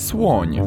Słoń. 0.00 0.60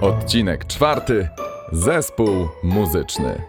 Odcinek 0.00 0.66
czwarty. 0.66 1.28
Zespół 1.72 2.48
muzyczny. 2.62 3.42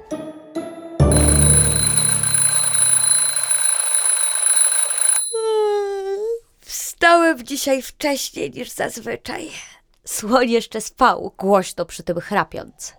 Wstałem 6.60 7.44
dzisiaj 7.46 7.82
wcześniej 7.82 8.52
niż 8.52 8.70
zazwyczaj. 8.70 9.50
Słoń 10.06 10.50
jeszcze 10.50 10.82
spał, 10.82 11.32
głośno 11.38 11.86
przy 11.86 12.04
tym 12.04 12.20
chrapiąc. 12.20 12.94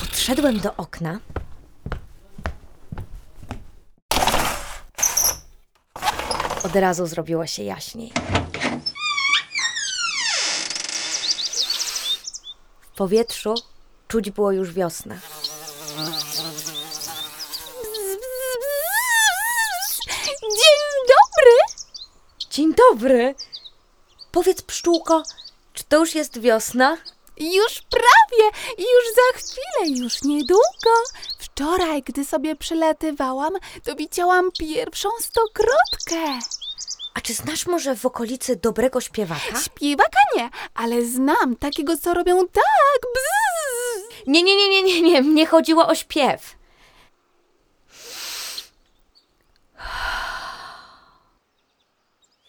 Podszedłem 0.00 0.58
do 0.58 0.76
okna. 0.76 1.20
Od 6.68 6.76
razu 6.76 7.06
zrobiło 7.06 7.46
się 7.46 7.62
jaśniej. 7.62 8.12
W 12.80 12.96
powietrzu 12.96 13.54
czuć 14.08 14.30
było 14.30 14.52
już 14.52 14.72
wiosnę. 14.72 15.18
Dzień 20.42 20.80
dobry! 21.08 21.56
Dzień 22.50 22.74
dobry! 22.74 23.34
Powiedz, 24.32 24.62
pszczółko, 24.62 25.22
czy 25.72 25.84
to 25.84 25.98
już 25.98 26.14
jest 26.14 26.40
wiosna? 26.40 26.96
Już 27.36 27.82
prawie, 27.90 28.44
już 28.78 29.14
za 29.14 29.38
chwilę, 29.38 29.98
już 30.02 30.22
niedługo. 30.22 30.94
Wczoraj, 31.38 32.02
gdy 32.02 32.24
sobie 32.24 32.56
przylatywałam, 32.56 33.52
to 33.84 33.96
widziałam 33.96 34.50
pierwszą 34.58 35.08
stokrotkę. 35.20 36.38
A 37.14 37.20
czy 37.20 37.34
znasz 37.34 37.66
może 37.66 37.96
w 37.96 38.06
okolicy 38.06 38.56
dobrego 38.56 39.00
śpiewaka? 39.00 39.60
Śpiewaka 39.64 40.18
nie, 40.36 40.50
ale 40.74 41.04
znam 41.04 41.56
takiego, 41.56 41.96
co 41.96 42.14
robią 42.14 42.46
tak. 42.48 43.02
Bzzz. 43.14 44.26
Nie, 44.26 44.42
nie, 44.42 44.56
nie, 44.56 44.68
nie, 44.68 44.82
nie, 44.82 45.02
nie, 45.02 45.22
mnie 45.22 45.46
chodziło 45.46 45.86
o 45.86 45.94
śpiew. 45.94 46.56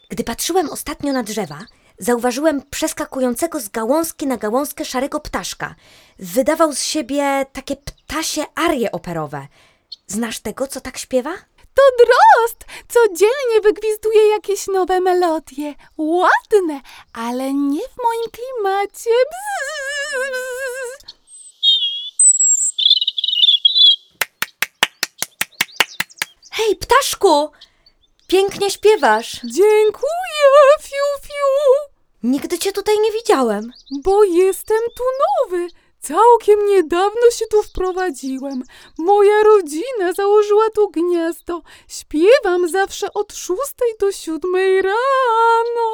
Gdy 0.09 0.23
patrzyłem 0.23 0.69
ostatnio 0.69 1.13
na 1.13 1.23
drzewa, 1.23 1.59
zauważyłem 1.99 2.61
przeskakującego 2.69 3.59
z 3.59 3.69
gałązki 3.69 4.27
na 4.27 4.37
gałązkę 4.37 4.85
szarego 4.85 5.19
ptaszka. 5.19 5.75
Wydawał 6.19 6.73
z 6.73 6.83
siebie 6.83 7.45
takie 7.53 7.75
ptasie 7.75 8.43
arie 8.55 8.91
operowe. 8.91 9.47
Znasz 10.07 10.39
tego, 10.39 10.67
co 10.67 10.81
tak 10.81 10.97
śpiewa? 10.97 11.31
To 11.79 12.03
drost! 12.05 12.65
Codziennie 12.89 13.61
wygwizduje 13.63 14.27
jakieś 14.27 14.67
nowe 14.67 14.99
melodie. 14.99 15.73
Ładne, 15.97 16.81
ale 17.13 17.53
nie 17.53 17.81
w 17.81 17.97
moim 18.03 18.29
klimacie. 18.31 19.09
Bzzz. 19.31 21.15
Hej, 26.51 26.75
ptaszku! 26.75 27.51
Pięknie 28.27 28.71
śpiewasz. 28.71 29.41
Dziękuję, 29.43 30.43
fiu, 30.81 31.21
fiu. 31.21 31.89
Nigdy 32.23 32.59
cię 32.59 32.71
tutaj 32.71 32.99
nie 32.99 33.11
widziałem. 33.11 33.71
Bo 34.03 34.23
jestem 34.23 34.79
tu 34.95 35.03
nowy. 35.19 35.67
Całkiem 36.01 36.65
niedawno 36.67 37.31
się 37.31 37.45
tu 37.51 37.63
wprowadziłem. 37.63 38.63
Moja 38.97 39.43
rodzina 39.43 40.13
założyła 40.15 40.69
tu 40.75 40.89
gniazdo. 40.89 41.61
Śpiewam 41.87 42.69
zawsze 42.69 43.13
od 43.13 43.33
szóstej 43.33 43.89
do 43.99 44.11
siódmej 44.11 44.81
rano. 44.81 45.87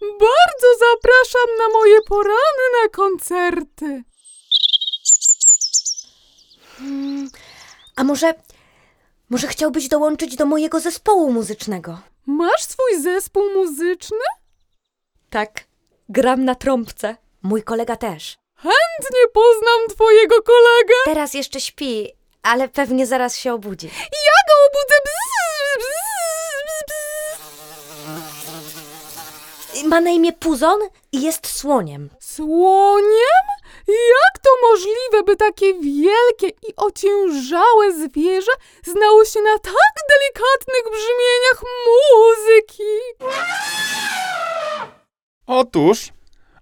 Bardzo 0.00 0.66
zapraszam 0.78 1.56
na 1.58 1.78
moje 1.78 1.98
poranne 2.08 2.88
koncerty. 2.92 4.04
A 7.96 8.04
może. 8.04 8.34
Może 9.30 9.48
chciałbyś 9.48 9.88
dołączyć 9.88 10.36
do 10.36 10.46
mojego 10.46 10.80
zespołu 10.80 11.32
muzycznego? 11.32 11.98
Masz 12.26 12.62
swój 12.62 13.00
zespół 13.02 13.42
muzyczny? 13.54 14.24
Tak. 15.30 15.64
Gram 16.08 16.44
na 16.44 16.54
trąbce. 16.54 17.16
Mój 17.42 17.62
kolega 17.62 17.96
też. 17.96 18.41
Chętnie 18.62 19.26
poznam 19.32 19.88
twojego 19.96 20.42
kolegę. 20.42 20.94
Teraz 21.04 21.34
jeszcze 21.34 21.60
śpi, 21.60 22.12
ale 22.42 22.68
pewnie 22.68 23.06
zaraz 23.06 23.36
się 23.36 23.52
obudzi. 23.54 23.86
Ja 24.26 24.32
go 24.48 24.54
obudzę. 24.68 24.94
Bzz, 25.04 25.78
bzz, 25.78 26.86
bzz. 26.88 27.02
Ma 29.84 30.00
na 30.00 30.10
imię 30.10 30.32
Puzon 30.32 30.80
i 31.12 31.22
jest 31.22 31.46
słoniem. 31.58 32.10
Słoniem? 32.20 33.42
Jak 33.88 34.38
to 34.42 34.50
możliwe, 34.70 35.22
by 35.26 35.36
takie 35.36 35.74
wielkie 35.74 36.48
i 36.68 36.76
ociężałe 36.76 37.92
zwierzę 37.92 38.52
znało 38.84 39.24
się 39.24 39.40
na 39.40 39.58
tak 39.58 39.94
delikatnych 40.08 40.84
brzmieniach 40.84 41.62
muzyki? 41.86 42.92
Otóż, 45.46 46.08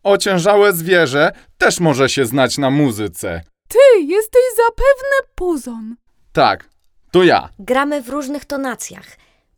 ociężałe 0.03 0.72
zwierzę 0.72 1.33
też 1.59 1.81
może 1.81 2.09
się 2.09 2.27
znać 2.27 2.59
na 2.59 2.71
muzyce. 2.71 3.43
Ty 3.69 4.00
jesteś 4.00 4.43
zapewne 4.56 5.34
puzon. 5.34 5.97
Tak, 6.33 6.69
to 7.11 7.22
ja. 7.22 7.49
Gramy 7.59 8.03
w 8.03 8.09
różnych 8.09 8.44
tonacjach. 8.44 9.06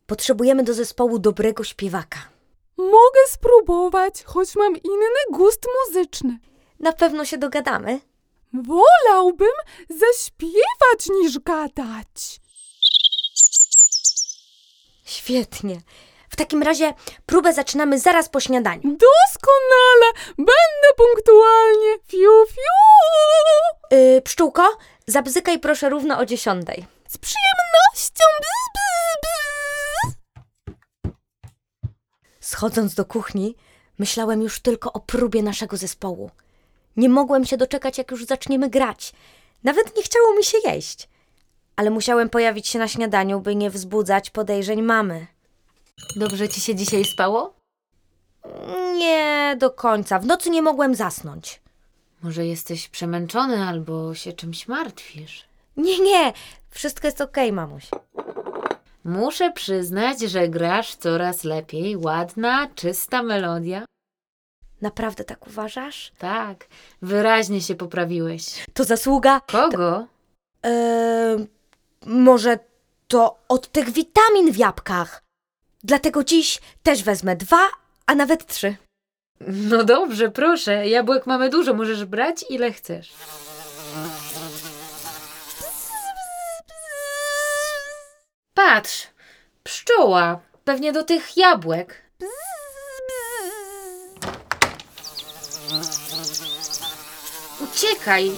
Potrzebujemy 0.05 0.63
do 0.63 0.73
zespołu 0.73 1.19
dobrego 1.19 1.63
śpiewaka. 1.63 2.19
Mogę 2.77 3.19
spróbować, 3.27 4.23
choć 4.23 4.55
mam 4.55 4.73
inny 4.75 5.19
gust 5.31 5.65
muzyczny. 5.87 6.39
Na 6.79 6.93
pewno 6.93 7.25
się 7.25 7.37
dogadamy. 7.37 7.99
Wolałbym 8.53 9.53
zaśpiewać 9.89 11.09
niż 11.21 11.39
gadać. 11.39 12.39
Świetnie. 15.05 15.81
W 16.33 16.35
takim 16.35 16.63
razie 16.63 16.93
próbę 17.25 17.53
zaczynamy 17.53 17.99
zaraz 17.99 18.29
po 18.29 18.39
śniadaniu. 18.39 18.81
Doskonale, 18.81 20.11
będę 20.37 20.87
punktualnie. 20.97 21.97
Fiu, 22.07 22.45
fiu. 22.47 23.97
Yy, 23.97 24.21
pszczółko, 24.21 24.77
zabzykaj 25.07 25.59
proszę 25.59 25.89
równo 25.89 26.17
o 26.17 26.25
dziesiątej. 26.25 26.85
Z 27.07 27.17
przyjemnością. 27.17 28.25
Bzz, 28.41 28.69
bzz, 28.75 29.17
bzz. 29.23 30.13
Schodząc 32.39 32.95
do 32.95 33.05
kuchni, 33.05 33.55
myślałem 33.99 34.41
już 34.41 34.59
tylko 34.59 34.93
o 34.93 34.99
próbie 34.99 35.43
naszego 35.43 35.77
zespołu. 35.77 36.31
Nie 36.97 37.09
mogłem 37.09 37.45
się 37.45 37.57
doczekać, 37.57 37.97
jak 37.97 38.11
już 38.11 38.25
zaczniemy 38.25 38.69
grać. 38.69 39.13
Nawet 39.63 39.97
nie 39.97 40.03
chciało 40.03 40.33
mi 40.33 40.43
się 40.43 40.57
jeść. 40.65 41.09
Ale 41.75 41.89
musiałem 41.89 42.29
pojawić 42.29 42.67
się 42.67 42.79
na 42.79 42.87
śniadaniu, 42.87 43.39
by 43.39 43.55
nie 43.55 43.69
wzbudzać 43.69 44.29
podejrzeń 44.29 44.81
mamy. 44.81 45.32
Dobrze 46.15 46.49
ci 46.49 46.61
się 46.61 46.75
dzisiaj 46.75 47.05
spało? 47.05 47.53
Nie 48.95 49.55
do 49.59 49.71
końca. 49.71 50.19
W 50.19 50.25
nocy 50.25 50.49
nie 50.49 50.61
mogłem 50.61 50.95
zasnąć. 50.95 51.61
Może 52.23 52.45
jesteś 52.45 52.89
przemęczony 52.89 53.67
albo 53.67 54.15
się 54.15 54.33
czymś 54.33 54.67
martwisz? 54.67 55.45
Nie, 55.77 55.99
nie. 55.99 56.33
Wszystko 56.69 57.07
jest 57.07 57.21
okej, 57.21 57.51
mamuś. 57.51 57.87
Muszę 59.05 59.51
przyznać, 59.51 60.19
że 60.19 60.49
grasz 60.49 60.95
coraz 60.95 61.43
lepiej. 61.43 61.97
Ładna, 61.97 62.67
czysta 62.75 63.23
melodia. 63.23 63.85
Naprawdę 64.81 65.23
tak 65.23 65.47
uważasz? 65.47 66.11
Tak, 66.17 66.67
wyraźnie 67.01 67.61
się 67.61 67.75
poprawiłeś. 67.75 68.65
To 68.73 68.83
zasługa. 68.83 69.41
Kogo? 69.47 70.07
Eee, 70.63 71.47
może 72.05 72.59
to 73.07 73.39
od 73.47 73.71
tych 73.71 73.89
witamin 73.89 74.51
w 74.51 74.57
jabłkach. 74.57 75.23
Dlatego 75.83 76.23
dziś 76.23 76.59
też 76.83 77.03
wezmę 77.03 77.35
dwa, 77.35 77.69
a 78.05 78.15
nawet 78.15 78.47
trzy. 78.47 78.75
No 79.47 79.83
dobrze, 79.83 80.31
proszę. 80.31 80.87
Jabłek 80.87 81.27
mamy 81.27 81.49
dużo, 81.49 81.73
możesz 81.73 82.05
brać 82.05 82.45
ile 82.49 82.73
chcesz. 82.73 83.13
Patrz, 88.53 89.07
pszczoła. 89.63 90.39
Pewnie 90.63 90.93
do 90.93 91.03
tych 91.03 91.37
jabłek. 91.37 92.03
Uciekaj, 97.59 98.31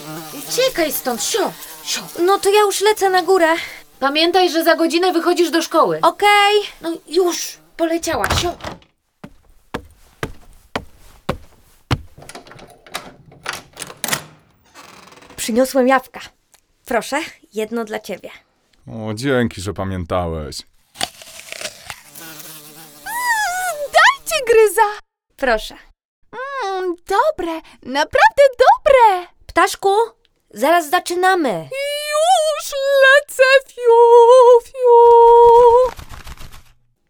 uciekaj 0.50 0.92
stąd, 0.92 1.24
sio, 1.24 1.53
sio. 1.83 2.01
No 2.19 2.39
to 2.39 2.50
ja 2.50 2.62
już 2.62 2.81
lecę 2.81 3.09
na 3.09 3.21
górę. 3.21 3.56
Pamiętaj, 4.00 4.50
że 4.50 4.63
za 4.63 4.75
godzinę 4.75 5.13
wychodzisz 5.13 5.51
do 5.51 5.62
szkoły. 5.62 6.00
Okej. 6.01 6.56
No 6.81 6.94
już, 7.07 7.57
poleciała, 7.77 8.25
sio. 8.36 8.51
Przyniosłem 15.36 15.88
jabłka. 15.88 16.19
Proszę, 16.86 17.21
jedno 17.53 17.86
dla 17.86 18.00
ciebie. 18.00 18.30
O, 18.88 19.13
dzięki, 19.13 19.62
że 19.62 19.74
pamiętałeś. 19.74 20.57
Dajcie 23.94 24.45
gryza! 24.47 24.81
Proszę. 25.36 25.75
Mm, 26.65 26.95
dobre, 27.07 27.51
naprawdę 27.83 28.42
dobre! 28.59 29.27
Ptaszku, 29.47 29.89
zaraz 30.53 30.89
zaczynamy. 30.89 31.69
Lecę, 33.25 33.44
fiu, 33.68 34.62
fiu! 34.63 36.01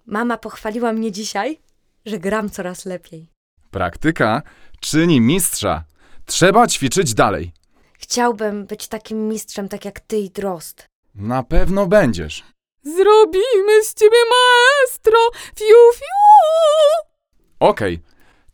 Mama 0.05 0.37
pochwaliła 0.37 0.93
mnie 0.93 1.11
dzisiaj, 1.11 1.59
że 2.05 2.19
gram 2.19 2.49
coraz 2.49 2.85
lepiej. 2.85 3.27
Praktyka 3.71 4.41
czyni 4.79 5.21
mistrza. 5.21 5.83
Trzeba 6.25 6.67
ćwiczyć 6.67 7.13
dalej. 7.13 7.51
Chciałbym 7.99 8.65
być 8.65 8.87
takim 8.87 9.27
mistrzem, 9.27 9.69
tak 9.69 9.85
jak 9.85 9.99
ty 9.99 10.17
i 10.17 10.29
Drost. 10.29 10.85
Na 11.15 11.43
pewno 11.43 11.87
będziesz. 11.87 12.43
Zrobimy 12.83 13.83
z 13.83 13.93
ciebie 13.93 14.17
maestro, 14.31 15.17
fiu, 15.59 15.75
fiu! 15.95 17.11
Okej, 17.59 17.99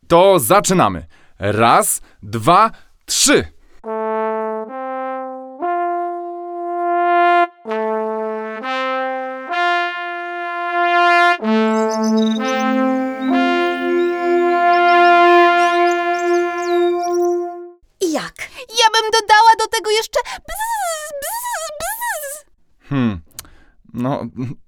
to 0.08 0.38
zaczynamy. 0.38 1.06
Raz, 1.38 2.00
dwa, 2.22 2.70
trzy. 3.06 3.44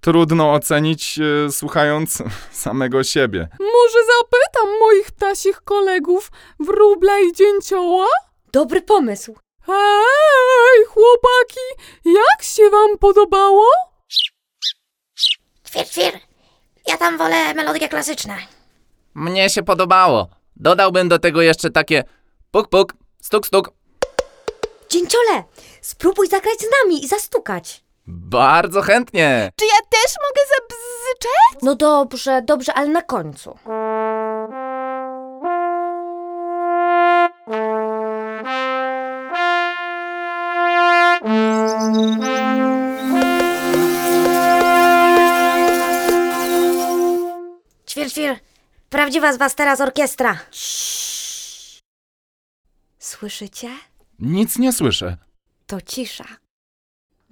Trudno 0.04 0.52
ocenić, 0.52 1.18
e, 1.18 1.52
słuchając 1.52 2.22
samego 2.64 3.04
siebie. 3.04 3.48
Może 3.60 3.98
zapytam 4.18 4.78
moich 4.80 5.12
ptasich 5.12 5.60
kolegów, 5.60 6.30
wróbla 6.60 7.18
i 7.20 7.32
dzięcioła? 7.32 8.06
Dobry 8.52 8.82
pomysł. 8.82 9.36
Hej, 9.66 10.84
chłopaki, 10.88 11.66
jak 12.04 12.42
się 12.42 12.70
wam 12.70 12.98
podobało? 12.98 13.64
Ćwir, 15.68 15.86
ćwir. 15.88 16.20
Ja 16.86 16.96
tam 16.96 17.18
wolę 17.18 17.54
melodie 17.54 17.88
klasyczne. 17.88 18.36
Mnie 19.14 19.50
się 19.50 19.62
podobało. 19.62 20.28
Dodałbym 20.56 21.08
do 21.08 21.18
tego 21.18 21.42
jeszcze 21.42 21.70
takie 21.70 22.04
puk 22.50 22.68
puk, 22.68 22.94
stuk 23.22 23.46
stuk. 23.46 23.70
Dzięciole, 24.90 25.44
spróbuj 25.80 26.28
zagrać 26.28 26.60
z 26.60 26.66
nami 26.82 27.04
i 27.04 27.08
zastukać. 27.08 27.83
Bardzo 28.06 28.82
chętnie. 28.82 29.50
Czy 29.56 29.64
ja 29.64 29.78
też 29.90 30.14
mogę 30.28 30.40
zabzyczeć? 30.56 31.62
No 31.62 31.74
dobrze, 31.74 32.42
dobrze, 32.42 32.74
ale 32.74 32.88
na 32.88 33.02
końcu. 33.02 33.58
Ćwir, 47.86 48.10
ćwir. 48.12 48.38
Prawdziwa 48.90 49.32
z 49.32 49.36
was 49.38 49.54
teraz 49.54 49.80
orkiestra. 49.80 50.38
Słyszycie? 52.98 53.70
Nic 54.18 54.58
nie 54.58 54.72
słyszę. 54.72 55.16
To 55.66 55.80
cisza. 55.80 56.24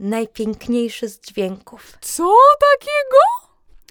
Najpiękniejszy 0.03 1.09
z 1.09 1.21
dźwięków. 1.21 1.93
Co 2.01 2.35
takiego? 2.61 3.19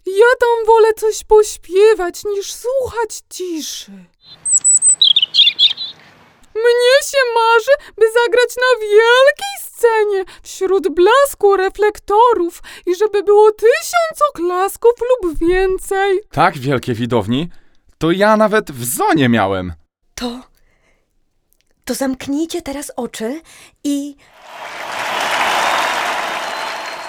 Ja 0.06 0.26
tam 0.40 0.66
wolę 0.66 0.94
coś 0.94 1.24
pośpiewać 1.24 2.24
niż 2.26 2.54
słuchać 2.54 3.22
ciszy. 3.30 3.92
Mnie 6.56 6.96
się 7.06 7.18
marzy, 7.36 7.92
by 7.98 8.06
zagrać 8.12 8.56
na 8.58 8.82
wielkiej 8.82 9.58
scenie, 9.62 10.26
wśród 10.44 10.88
blasku 10.96 11.58
reflektorów 11.58 12.62
i 12.86 12.96
żeby 12.96 13.24
było 13.24 13.52
tysiąc 13.52 14.22
oklasków 14.30 14.94
lub 15.10 15.38
więcej. 15.40 16.20
Tak 16.32 16.58
wielkie 16.58 16.94
widowni, 16.94 17.50
to 17.98 18.12
ja 18.12 18.38
nawet 18.38 18.72
w 18.72 18.96
zonie 18.96 19.30
miałem. 19.30 19.74
To. 20.16 20.40
To 21.86 21.94
zamknijcie 21.94 22.62
teraz 22.62 22.92
oczy 22.96 23.42
i. 23.84 24.16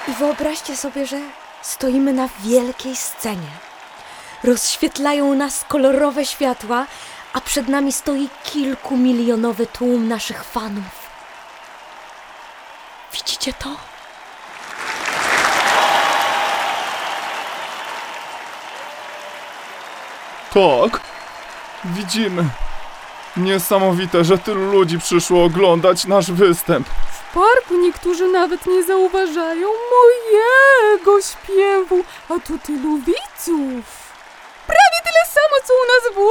I 0.08 0.12
wyobraźcie 0.12 0.76
sobie, 0.76 1.06
że 1.06 1.20
stoimy 1.62 2.12
na 2.12 2.28
wielkiej 2.40 2.96
scenie. 2.96 3.52
Rozświetlają 4.44 5.34
nas 5.34 5.64
kolorowe 5.68 6.26
światła, 6.26 6.86
a 7.32 7.40
przed 7.40 7.68
nami 7.68 7.92
stoi 7.92 8.28
kilkumilionowy 8.44 9.66
tłum 9.66 10.08
naszych 10.08 10.44
fanów. 10.44 11.02
Widzicie 13.12 13.52
to? 13.52 13.76
Tak, 20.54 21.00
widzimy. 21.84 22.44
Niesamowite, 23.36 24.24
że 24.24 24.38
tylu 24.38 24.72
ludzi 24.72 24.98
przyszło 24.98 25.44
oglądać 25.44 26.04
nasz 26.04 26.30
występ. 26.30 26.88
Parku 27.34 27.76
niektórzy 27.76 28.28
nawet 28.28 28.66
nie 28.66 28.82
zauważają 28.84 29.68
mojego 29.68 31.20
śpiewu, 31.22 32.04
a 32.28 32.38
tu 32.46 32.58
tylu 32.58 32.96
widzów. 32.98 33.84
Prawie 34.66 34.98
tyle 35.04 35.22
samo, 35.26 35.56
co 35.66 35.74
u 35.74 35.84
nas 35.86 36.14
w. 36.14 36.22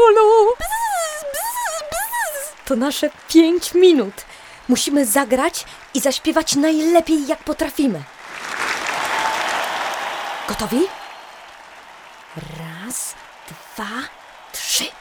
To 2.66 2.76
nasze 2.76 3.10
pięć 3.28 3.74
minut. 3.74 4.14
Musimy 4.70 5.06
zagrać 5.06 5.66
i 5.94 6.00
zaśpiewać 6.00 6.56
najlepiej, 6.56 7.28
jak 7.28 7.44
potrafimy. 7.44 8.04
Gotowi? 10.48 10.88
Raz, 12.36 13.16
dwa, 13.48 13.90
trzy. 14.52 15.01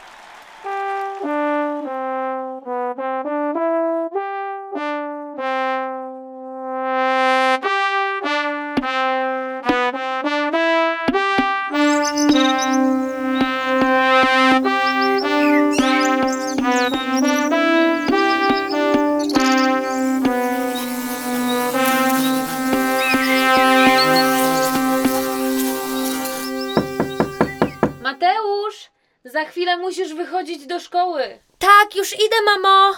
Za 29.41 29.47
chwilę 29.49 29.77
musisz 29.77 30.13
wychodzić 30.13 30.67
do 30.67 30.79
szkoły. 30.79 31.39
Tak, 31.59 31.95
już 31.95 32.13
idę, 32.13 32.35
mamo. 32.45 32.95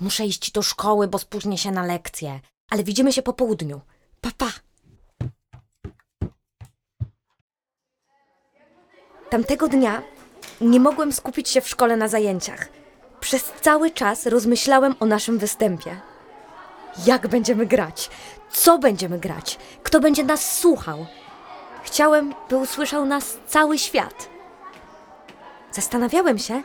Muszę 0.00 0.24
iść 0.24 0.50
do 0.52 0.62
szkoły, 0.62 1.08
bo 1.08 1.18
spóźnię 1.18 1.58
się 1.58 1.70
na 1.70 1.86
lekcję. 1.86 2.40
Ale 2.70 2.84
widzimy 2.84 3.12
się 3.12 3.22
po 3.22 3.32
południu. 3.32 3.80
Pa, 4.20 4.30
pa. 4.38 4.52
Tamtego 9.30 9.68
dnia 9.68 10.02
nie 10.60 10.80
mogłem 10.80 11.12
skupić 11.12 11.48
się 11.48 11.60
w 11.60 11.68
szkole 11.68 11.96
na 11.96 12.08
zajęciach. 12.08 12.68
Przez 13.20 13.52
cały 13.60 13.90
czas 13.90 14.26
rozmyślałem 14.26 14.94
o 15.00 15.06
naszym 15.06 15.38
występie. 15.38 16.00
Jak 17.06 17.28
będziemy 17.28 17.66
grać? 17.66 18.10
Co 18.50 18.78
będziemy 18.78 19.18
grać? 19.18 19.58
Kto 19.82 20.00
będzie 20.00 20.24
nas 20.24 20.58
słuchał? 20.58 21.06
Chciałem, 21.82 22.34
by 22.48 22.56
usłyszał 22.56 23.06
nas 23.06 23.38
cały 23.46 23.78
świat. 23.78 24.37
Zastanawiałem 25.72 26.38
się, 26.38 26.62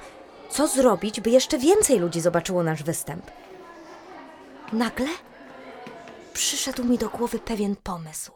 co 0.50 0.68
zrobić, 0.68 1.22
by 1.22 1.30
jeszcze 1.30 1.58
więcej 1.58 2.00
ludzi 2.00 2.22
zobaczyło 2.22 2.64
nasz 2.64 2.84
występ. 2.84 3.32
Nagle 4.74 5.08
przyszedł 6.34 6.84
mi 6.84 6.98
do 6.98 7.10
głowy 7.10 7.40
pewien 7.40 7.76
pomysł. 7.76 8.32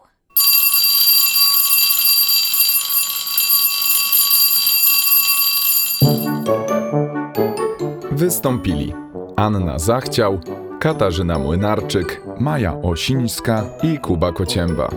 Wystąpili 8.11 8.93
Anna 9.35 9.79
Zachciał, 9.79 10.39
Katarzyna 10.79 11.39
Młynarczyk, 11.39 12.21
Maja 12.39 12.73
Osińska 12.81 13.63
i 13.83 13.99
Kuba 13.99 14.31
Kocięba. 14.31 14.89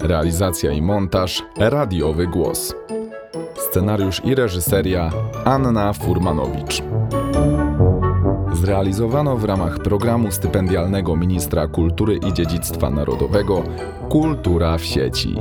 Realizacja 0.00 0.72
i 0.72 0.82
montaż 0.82 1.44
Radiowy 1.56 2.26
Głos. 2.26 2.74
Scenariusz 3.70 4.24
i 4.24 4.34
reżyseria 4.34 5.10
Anna 5.44 5.92
Furmanowicz. 5.92 6.82
zrealizowano 8.52 9.36
w 9.36 9.44
ramach 9.44 9.78
programu 9.78 10.32
stypendialnego 10.32 11.16
ministra 11.16 11.68
kultury 11.68 12.16
i 12.16 12.32
dziedzictwa 12.32 12.90
narodowego 12.90 13.62
Kultura 14.08 14.78
w 14.78 14.84
sieci. 14.84 15.36